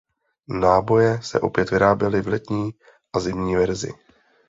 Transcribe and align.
Náboje 0.47 1.21
se 1.21 1.39
opět 1.39 1.71
vyráběly 1.71 2.21
v 2.21 2.27
letní 2.27 2.71
a 3.13 3.19
zimní 3.19 3.55
verzi. 3.55 3.93